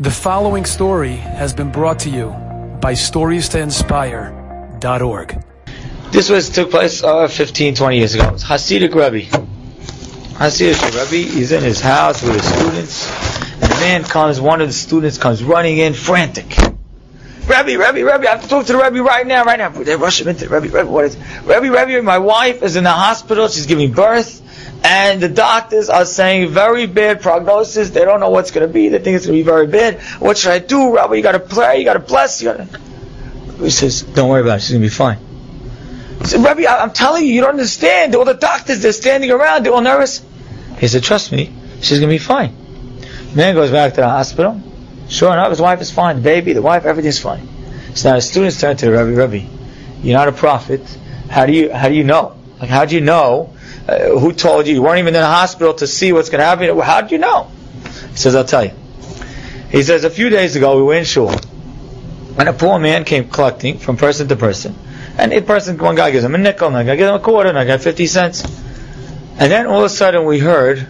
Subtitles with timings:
[0.00, 2.28] The following story has been brought to you
[2.80, 5.44] by StoriesToInspire.org.
[6.12, 8.30] This was took place uh, 15, 20 years ago.
[8.30, 9.26] Hasidic Rebbe.
[10.38, 13.10] Hasidic Rebbe, he's in his house with his students,
[13.54, 16.56] and a man comes, one of the students comes running in, frantic.
[17.48, 19.70] Rebbe, Rebbe, Rebbe, I have to talk to the Rebbe right now, right now.
[19.70, 22.84] They rush him into the Rebbe, Rebbe, what is Rebbe, Rebbe, my wife is in
[22.84, 24.42] the hospital, she's giving birth,
[24.88, 27.90] and the doctors are saying very bad prognosis.
[27.90, 28.88] They don't know what's going to be.
[28.88, 30.00] They think it's going to be very bad.
[30.18, 31.16] What should I do, Rabbi?
[31.16, 31.78] You got to pray.
[31.78, 32.40] You got to bless.
[32.40, 32.80] You got to.
[33.58, 34.62] He says, "Don't worry about it.
[34.62, 35.18] She's going to be fine."
[36.20, 38.14] He said, "Rabbi, I'm telling you, you don't understand.
[38.14, 39.66] All the doctors, they're standing around.
[39.66, 40.24] They're all nervous."
[40.78, 41.52] He said, "Trust me.
[41.82, 42.56] She's going to be fine."
[43.34, 44.58] Man goes back to the hospital.
[45.10, 46.16] Sure enough, his wife is fine.
[46.16, 47.46] The baby, the wife, everything's fine.
[47.94, 49.44] So now the students turn to the Rabbi, Rabbi,
[50.02, 50.80] you're not a prophet.
[51.28, 52.36] How do you how do you know?
[52.58, 53.52] Like how do you know
[53.88, 54.74] uh, who told you?
[54.74, 56.78] You weren't even in the hospital to see what's going to happen.
[56.78, 57.50] How did you know?
[58.10, 58.72] He says, I'll tell you.
[59.70, 61.30] He says, a few days ago we were in shul,
[62.38, 64.74] and a poor man came collecting from person to person.
[65.16, 67.50] And a person, one guy gives him a nickel, another guy gives him a quarter,
[67.50, 68.44] another guy 50 cents.
[69.38, 70.86] And then all of a sudden we heard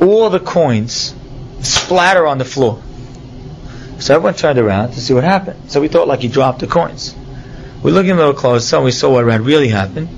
[0.00, 1.14] all the coins
[1.60, 2.80] splatter on the floor.
[3.98, 5.70] So everyone turned around to see what happened.
[5.70, 7.14] So we thought like he dropped the coins.
[7.82, 10.08] We're looking a little closer and we saw what had really happened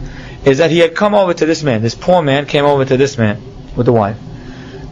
[0.44, 1.82] is that he had come over to this man.
[1.82, 3.42] This poor man came over to this man
[3.76, 4.16] with the wife.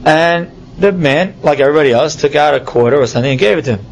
[0.04, 3.62] And the man, like everybody else, took out a quarter or something and gave it
[3.62, 3.86] to him.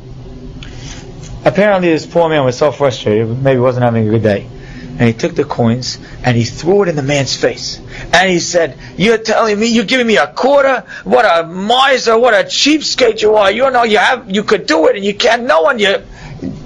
[1.45, 4.49] Apparently this poor man was so frustrated, maybe wasn't having a good day.
[4.99, 7.79] And he took the coins and he threw it in the man's face.
[8.15, 10.85] And he said, You're telling me, you're giving me a quarter?
[11.05, 13.51] What a miser, what a cheapskate you are.
[13.51, 16.03] You know you have you could do it and you can't no one you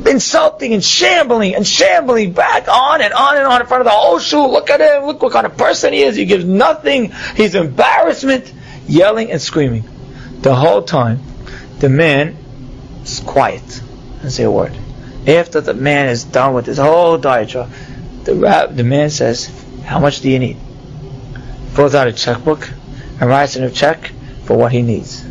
[0.06, 3.90] insulting and shambling and shambling back on and on and on in front of the
[3.90, 4.50] whole shul.
[4.50, 5.06] Look at him.
[5.06, 6.16] Look what kind of person he is.
[6.16, 7.12] He gives nothing.
[7.36, 8.52] He's embarrassment.
[8.86, 9.84] Yelling and screaming.
[10.40, 11.20] The whole time,
[11.78, 12.36] the man
[13.02, 13.66] is quiet.
[14.16, 14.76] Doesn't say a word.
[15.26, 17.70] After the man is done with his whole diatribe,
[18.24, 19.50] the, rab, the man says,
[19.84, 20.56] how much do you need?
[21.74, 22.68] Pulls out a checkbook
[23.20, 24.12] and writes in a check
[24.44, 25.24] for what he needs.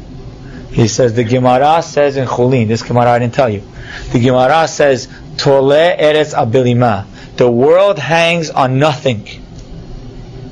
[0.71, 3.63] He says, the Gemara says in Chulin, this Gemara I didn't tell you,
[4.11, 5.07] the Gemara says,
[5.37, 7.05] Tole eretz abilima.
[7.37, 9.25] The world hangs on nothing.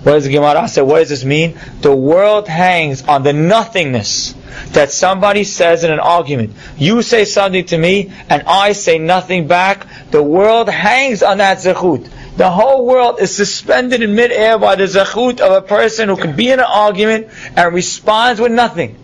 [0.04, 0.82] What does the Gemara say?
[0.82, 1.60] What does this mean?
[1.82, 4.36] The world hangs on the nothingness
[4.70, 6.54] that somebody says in an argument.
[6.78, 9.86] You say something to me, and I say nothing back.
[10.12, 12.10] The world hangs on that zechut.
[12.38, 16.36] The whole world is suspended in midair by the zechut of a person who can
[16.36, 18.96] be in an argument and responds with nothing.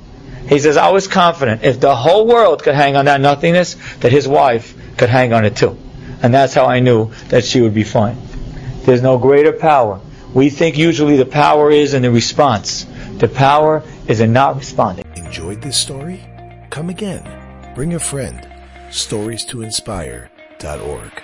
[0.48, 4.12] He says, I was confident if the whole world could hang on that nothingness, that
[4.12, 5.78] his wife could hang on it too.
[6.22, 8.18] And that's how I knew that she would be fine.
[8.84, 10.00] There's no greater power.
[10.34, 12.86] We think usually the power is in the response.
[13.18, 15.06] The power is in not responding.
[15.16, 16.22] Enjoyed this story?
[16.70, 17.24] Come again.
[17.76, 18.48] Bring a friend.
[18.92, 21.24] Stories to inspire.org.